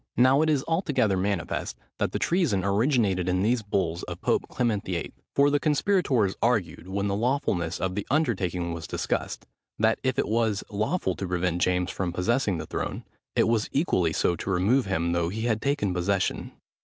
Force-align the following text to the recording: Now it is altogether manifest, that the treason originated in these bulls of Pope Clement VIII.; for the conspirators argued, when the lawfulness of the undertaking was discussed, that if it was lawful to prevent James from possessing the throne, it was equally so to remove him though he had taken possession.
Now 0.17 0.41
it 0.41 0.49
is 0.49 0.65
altogether 0.67 1.15
manifest, 1.15 1.77
that 1.99 2.11
the 2.11 2.17
treason 2.17 2.63
originated 2.63 3.29
in 3.29 3.43
these 3.43 3.61
bulls 3.61 4.01
of 4.01 4.19
Pope 4.19 4.47
Clement 4.49 4.83
VIII.; 4.83 5.13
for 5.35 5.51
the 5.51 5.59
conspirators 5.59 6.35
argued, 6.41 6.87
when 6.87 7.05
the 7.07 7.13
lawfulness 7.15 7.79
of 7.79 7.93
the 7.93 8.07
undertaking 8.09 8.73
was 8.73 8.87
discussed, 8.87 9.45
that 9.77 9.99
if 10.01 10.17
it 10.17 10.27
was 10.27 10.63
lawful 10.71 11.13
to 11.17 11.27
prevent 11.27 11.61
James 11.61 11.91
from 11.91 12.11
possessing 12.11 12.57
the 12.57 12.65
throne, 12.65 13.03
it 13.35 13.47
was 13.47 13.69
equally 13.71 14.11
so 14.11 14.35
to 14.37 14.49
remove 14.49 14.87
him 14.87 15.11
though 15.11 15.29
he 15.29 15.43
had 15.43 15.61
taken 15.61 15.93
possession. 15.93 16.51